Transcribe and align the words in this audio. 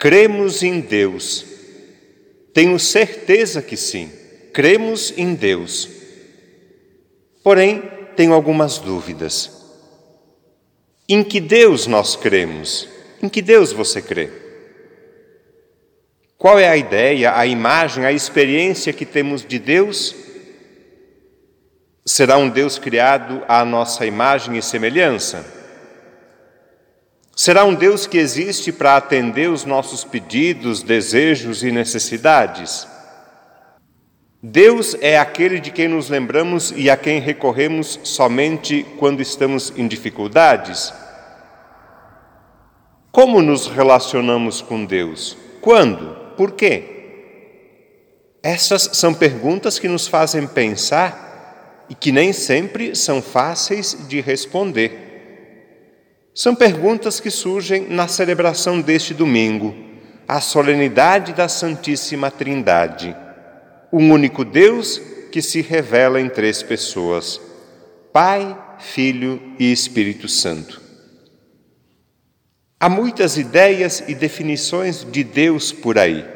Cremos 0.00 0.62
em 0.62 0.80
Deus. 0.80 1.44
Tenho 2.54 2.78
certeza 2.78 3.60
que 3.60 3.76
sim. 3.76 4.10
Cremos 4.50 5.12
em 5.14 5.34
Deus. 5.34 5.90
Porém, 7.44 7.82
tenho 8.16 8.32
algumas 8.32 8.78
dúvidas. 8.78 9.50
Em 11.06 11.22
que 11.22 11.38
Deus 11.38 11.86
nós 11.86 12.16
cremos? 12.16 12.88
Em 13.22 13.28
que 13.28 13.42
Deus 13.42 13.74
você 13.74 14.00
crê? 14.00 14.30
Qual 16.38 16.58
é 16.58 16.66
a 16.66 16.78
ideia, 16.78 17.36
a 17.36 17.44
imagem, 17.44 18.06
a 18.06 18.12
experiência 18.12 18.94
que 18.94 19.04
temos 19.04 19.44
de 19.44 19.58
Deus? 19.58 20.14
Será 22.06 22.38
um 22.38 22.48
Deus 22.48 22.78
criado 22.78 23.44
à 23.46 23.66
nossa 23.66 24.06
imagem 24.06 24.56
e 24.56 24.62
semelhança? 24.62 25.59
Será 27.42 27.64
um 27.64 27.74
Deus 27.74 28.06
que 28.06 28.18
existe 28.18 28.70
para 28.70 28.98
atender 28.98 29.48
os 29.48 29.64
nossos 29.64 30.04
pedidos, 30.04 30.82
desejos 30.82 31.62
e 31.62 31.72
necessidades? 31.72 32.86
Deus 34.42 34.94
é 35.00 35.18
aquele 35.18 35.58
de 35.58 35.70
quem 35.70 35.88
nos 35.88 36.10
lembramos 36.10 36.70
e 36.76 36.90
a 36.90 36.98
quem 36.98 37.18
recorremos 37.18 37.98
somente 38.04 38.84
quando 38.98 39.22
estamos 39.22 39.72
em 39.74 39.88
dificuldades? 39.88 40.92
Como 43.10 43.40
nos 43.40 43.68
relacionamos 43.68 44.60
com 44.60 44.84
Deus? 44.84 45.34
Quando? 45.62 46.34
Por 46.36 46.52
quê? 46.52 46.84
Essas 48.42 48.82
são 48.92 49.14
perguntas 49.14 49.78
que 49.78 49.88
nos 49.88 50.06
fazem 50.06 50.46
pensar 50.46 51.86
e 51.88 51.94
que 51.94 52.12
nem 52.12 52.34
sempre 52.34 52.94
são 52.94 53.22
fáceis 53.22 53.96
de 54.06 54.20
responder. 54.20 55.09
São 56.42 56.54
perguntas 56.54 57.20
que 57.20 57.30
surgem 57.30 57.86
na 57.90 58.08
celebração 58.08 58.80
deste 58.80 59.12
domingo, 59.12 59.74
a 60.26 60.40
solenidade 60.40 61.34
da 61.34 61.48
Santíssima 61.48 62.30
Trindade, 62.30 63.14
um 63.92 64.10
único 64.10 64.42
Deus 64.42 64.98
que 65.30 65.42
se 65.42 65.60
revela 65.60 66.18
em 66.18 66.30
três 66.30 66.62
pessoas: 66.62 67.38
Pai, 68.10 68.58
Filho 68.78 69.38
e 69.58 69.70
Espírito 69.70 70.28
Santo. 70.30 70.80
Há 72.80 72.88
muitas 72.88 73.36
ideias 73.36 74.02
e 74.08 74.14
definições 74.14 75.04
de 75.04 75.22
Deus 75.22 75.72
por 75.72 75.98
aí, 75.98 76.26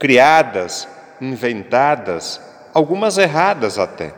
criadas, 0.00 0.88
inventadas, 1.20 2.40
algumas 2.74 3.18
erradas 3.18 3.78
até. 3.78 4.12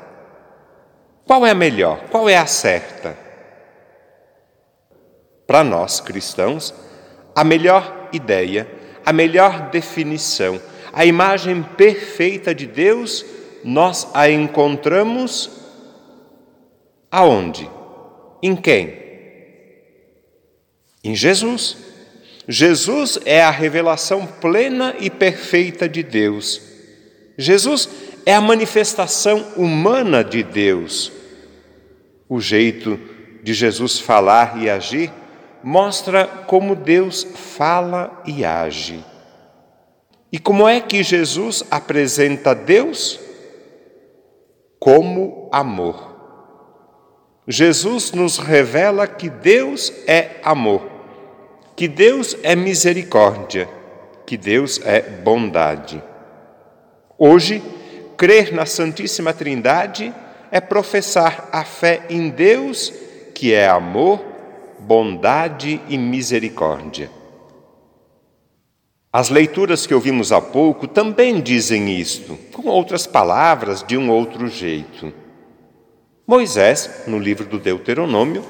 Qual 1.26 1.44
é 1.44 1.50
a 1.50 1.54
melhor? 1.54 2.04
Qual 2.10 2.26
é 2.26 2.38
a 2.38 2.46
certa? 2.46 3.27
Para 5.48 5.64
nós 5.64 5.98
cristãos, 5.98 6.74
a 7.34 7.42
melhor 7.42 8.10
ideia, 8.12 8.68
a 9.02 9.14
melhor 9.14 9.70
definição, 9.70 10.60
a 10.92 11.06
imagem 11.06 11.62
perfeita 11.62 12.54
de 12.54 12.66
Deus, 12.66 13.24
nós 13.64 14.06
a 14.12 14.28
encontramos 14.28 15.48
aonde? 17.10 17.66
Em 18.42 18.54
quem? 18.54 18.94
Em 21.02 21.14
Jesus. 21.14 21.78
Jesus 22.46 23.18
é 23.24 23.42
a 23.42 23.50
revelação 23.50 24.26
plena 24.26 24.96
e 25.00 25.08
perfeita 25.08 25.88
de 25.88 26.02
Deus. 26.02 26.60
Jesus 27.38 27.88
é 28.26 28.34
a 28.34 28.40
manifestação 28.42 29.54
humana 29.56 30.22
de 30.22 30.42
Deus. 30.42 31.10
O 32.28 32.38
jeito 32.38 33.00
de 33.42 33.54
Jesus 33.54 33.98
falar 33.98 34.62
e 34.62 34.68
agir 34.68 35.10
mostra 35.68 36.26
como 36.26 36.74
Deus 36.74 37.26
fala 37.34 38.22
e 38.24 38.42
age. 38.42 39.04
E 40.32 40.38
como 40.38 40.66
é 40.66 40.80
que 40.80 41.02
Jesus 41.02 41.62
apresenta 41.70 42.54
Deus? 42.54 43.20
Como 44.78 45.46
amor. 45.52 46.16
Jesus 47.46 48.12
nos 48.12 48.38
revela 48.38 49.06
que 49.06 49.28
Deus 49.28 49.92
é 50.06 50.36
amor, 50.42 50.88
que 51.76 51.86
Deus 51.86 52.34
é 52.42 52.56
misericórdia, 52.56 53.68
que 54.24 54.38
Deus 54.38 54.80
é 54.86 55.02
bondade. 55.02 56.02
Hoje, 57.18 57.62
crer 58.16 58.54
na 58.54 58.64
Santíssima 58.64 59.34
Trindade 59.34 60.14
é 60.50 60.62
professar 60.62 61.50
a 61.52 61.62
fé 61.62 62.06
em 62.08 62.30
Deus, 62.30 62.90
que 63.34 63.52
é 63.52 63.68
amor, 63.68 64.27
bondade 64.80 65.80
e 65.88 65.98
misericórdia. 65.98 67.10
As 69.12 69.30
leituras 69.30 69.86
que 69.86 69.94
ouvimos 69.94 70.32
há 70.32 70.40
pouco 70.40 70.86
também 70.86 71.40
dizem 71.40 71.98
isto, 71.98 72.38
com 72.52 72.68
outras 72.68 73.06
palavras, 73.06 73.82
de 73.82 73.96
um 73.96 74.10
outro 74.10 74.48
jeito. 74.48 75.12
Moisés, 76.26 77.04
no 77.06 77.18
livro 77.18 77.46
do 77.46 77.58
Deuteronômio, 77.58 78.44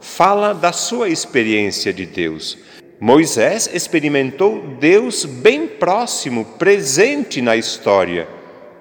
fala 0.00 0.52
da 0.52 0.70
sua 0.70 1.08
experiência 1.08 1.92
de 1.94 2.04
Deus. 2.04 2.58
Moisés 3.00 3.70
experimentou 3.72 4.76
Deus 4.78 5.24
bem 5.24 5.66
próximo, 5.66 6.44
presente 6.58 7.40
na 7.40 7.56
história, 7.56 8.28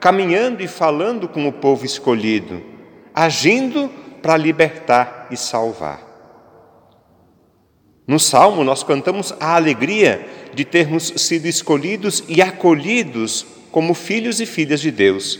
caminhando 0.02 0.62
e 0.62 0.68
falando 0.68 1.30
com 1.30 1.48
o 1.48 1.54
povo 1.54 1.86
escolhido, 1.86 2.62
agindo 3.16 3.90
para 4.22 4.36
libertar 4.36 5.28
e 5.32 5.38
salvar. 5.38 6.11
No 8.08 8.20
Salmo, 8.20 8.64
nós 8.64 8.84
cantamos 8.84 9.34
a 9.40 9.56
alegria 9.56 10.28
de 10.54 10.66
termos 10.66 11.14
sido 11.18 11.46
escolhidos 11.46 12.24
e 12.28 12.42
acolhidos 12.42 13.46
como 13.72 13.94
filhos 13.94 14.40
e 14.40 14.46
filhas 14.46 14.82
de 14.82 14.92
Deus. 14.92 15.40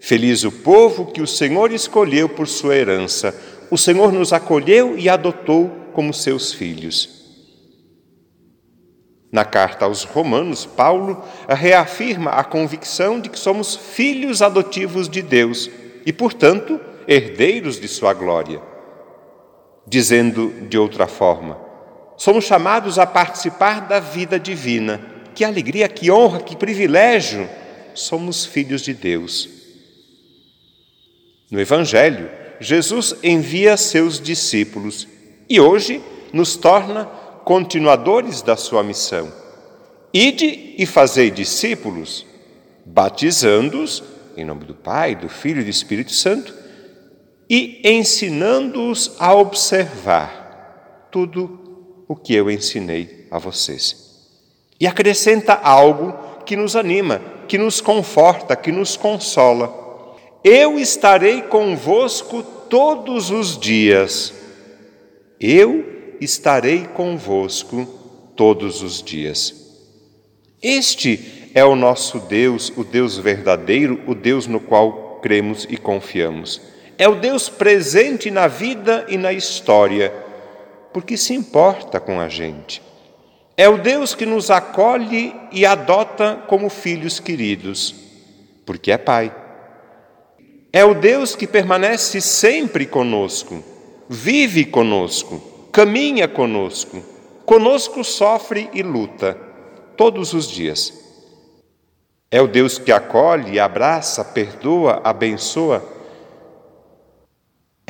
Feliz 0.00 0.44
o 0.44 0.50
povo 0.52 1.06
que 1.06 1.22
o 1.22 1.26
Senhor 1.26 1.72
escolheu 1.72 2.28
por 2.28 2.48
sua 2.48 2.76
herança. 2.76 3.34
O 3.70 3.78
Senhor 3.78 4.12
nos 4.12 4.32
acolheu 4.32 4.98
e 4.98 5.08
adotou 5.08 5.70
como 5.92 6.12
seus 6.12 6.52
filhos. 6.52 7.20
Na 9.30 9.44
carta 9.44 9.84
aos 9.84 10.02
Romanos, 10.02 10.66
Paulo 10.66 11.22
reafirma 11.48 12.30
a 12.30 12.42
convicção 12.42 13.20
de 13.20 13.28
que 13.28 13.38
somos 13.38 13.76
filhos 13.76 14.42
adotivos 14.42 15.08
de 15.08 15.22
Deus 15.22 15.70
e, 16.04 16.12
portanto, 16.12 16.80
herdeiros 17.06 17.78
de 17.78 17.86
sua 17.86 18.12
glória. 18.12 18.69
Dizendo 19.86 20.68
de 20.68 20.78
outra 20.78 21.06
forma, 21.06 21.58
somos 22.16 22.44
chamados 22.44 22.98
a 22.98 23.06
participar 23.06 23.88
da 23.88 23.98
vida 23.98 24.38
divina. 24.38 25.00
Que 25.34 25.44
alegria, 25.44 25.88
que 25.88 26.10
honra, 26.10 26.40
que 26.40 26.56
privilégio! 26.56 27.48
Somos 27.94 28.44
filhos 28.44 28.82
de 28.82 28.94
Deus. 28.94 29.48
No 31.50 31.60
Evangelho, 31.60 32.30
Jesus 32.60 33.16
envia 33.22 33.76
seus 33.76 34.20
discípulos 34.20 35.08
e 35.48 35.58
hoje 35.58 36.00
nos 36.32 36.56
torna 36.56 37.06
continuadores 37.44 38.42
da 38.42 38.56
sua 38.56 38.82
missão. 38.82 39.32
Ide 40.12 40.74
e 40.76 40.86
fazei 40.86 41.30
discípulos, 41.30 42.26
batizando-os 42.84 44.02
em 44.36 44.44
nome 44.44 44.64
do 44.64 44.74
Pai, 44.74 45.14
do 45.14 45.28
Filho 45.28 45.60
e 45.60 45.64
do 45.64 45.70
Espírito 45.70 46.12
Santo 46.12 46.54
e 47.50 47.80
ensinando-os 47.84 49.16
a 49.18 49.34
observar 49.34 51.08
tudo 51.10 52.04
o 52.06 52.14
que 52.14 52.34
eu 52.34 52.48
ensinei 52.48 53.26
a 53.30 53.38
vocês. 53.38 54.08
E 54.78 54.86
acrescenta 54.86 55.54
algo 55.54 56.14
que 56.46 56.54
nos 56.54 56.76
anima, 56.76 57.20
que 57.48 57.58
nos 57.58 57.80
conforta, 57.80 58.54
que 58.54 58.70
nos 58.70 58.96
consola 58.96 59.80
eu 60.42 60.78
estarei 60.78 61.42
convosco 61.42 62.42
todos 62.42 63.30
os 63.30 63.58
dias. 63.58 64.32
Eu 65.38 66.16
estarei 66.18 66.86
convosco 66.86 67.86
todos 68.34 68.82
os 68.82 69.02
dias. 69.02 69.54
Este 70.62 71.50
é 71.54 71.62
o 71.62 71.76
nosso 71.76 72.20
Deus, 72.20 72.72
o 72.74 72.84
Deus 72.84 73.18
verdadeiro, 73.18 74.00
o 74.06 74.14
Deus 74.14 74.46
no 74.46 74.60
qual 74.60 75.20
cremos 75.20 75.66
e 75.68 75.76
confiamos. 75.76 76.60
É 77.00 77.08
o 77.08 77.14
Deus 77.14 77.48
presente 77.48 78.30
na 78.30 78.46
vida 78.46 79.06
e 79.08 79.16
na 79.16 79.32
história, 79.32 80.12
porque 80.92 81.16
se 81.16 81.32
importa 81.32 81.98
com 81.98 82.20
a 82.20 82.28
gente. 82.28 82.82
É 83.56 83.66
o 83.70 83.78
Deus 83.78 84.14
que 84.14 84.26
nos 84.26 84.50
acolhe 84.50 85.34
e 85.50 85.64
adota 85.64 86.44
como 86.46 86.68
filhos 86.68 87.18
queridos, 87.18 87.94
porque 88.66 88.92
é 88.92 88.98
Pai. 88.98 89.34
É 90.70 90.84
o 90.84 90.92
Deus 90.92 91.34
que 91.34 91.46
permanece 91.46 92.20
sempre 92.20 92.84
conosco, 92.84 93.64
vive 94.06 94.66
conosco, 94.66 95.40
caminha 95.72 96.28
conosco, 96.28 97.02
conosco 97.46 98.04
sofre 98.04 98.68
e 98.74 98.82
luta, 98.82 99.38
todos 99.96 100.34
os 100.34 100.46
dias. 100.46 100.92
É 102.30 102.42
o 102.42 102.46
Deus 102.46 102.78
que 102.78 102.92
acolhe, 102.92 103.58
abraça, 103.58 104.22
perdoa, 104.22 105.00
abençoa. 105.02 105.98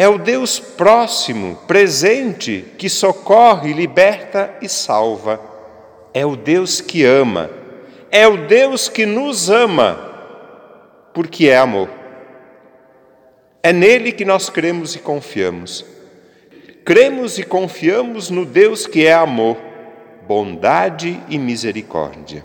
É 0.00 0.08
o 0.08 0.16
Deus 0.16 0.58
próximo, 0.58 1.56
presente, 1.66 2.64
que 2.78 2.88
socorre, 2.88 3.74
liberta 3.74 4.56
e 4.62 4.66
salva. 4.66 5.38
é 6.14 6.24
o 6.24 6.36
Deus 6.36 6.80
que 6.80 7.04
ama, 7.04 7.50
é 8.10 8.26
o 8.26 8.46
Deus 8.46 8.88
que 8.88 9.04
nos 9.04 9.50
ama, 9.50 9.98
porque 11.12 11.48
é 11.50 11.58
amor. 11.58 11.90
É 13.62 13.74
nele 13.74 14.10
que 14.10 14.24
nós 14.24 14.48
cremos 14.48 14.96
e 14.96 15.00
confiamos. 15.00 15.84
Cremos 16.82 17.38
e 17.38 17.42
confiamos 17.42 18.30
no 18.30 18.46
Deus 18.46 18.86
que 18.86 19.04
é 19.04 19.12
amor, 19.12 19.58
bondade 20.26 21.20
e 21.28 21.36
misericórdia. 21.36 22.42